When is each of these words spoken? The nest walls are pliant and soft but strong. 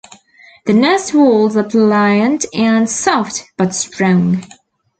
The 0.65 0.73
nest 0.73 1.13
walls 1.13 1.55
are 1.55 1.63
pliant 1.63 2.47
and 2.55 2.89
soft 2.89 3.43
but 3.55 3.75
strong. 3.75 4.43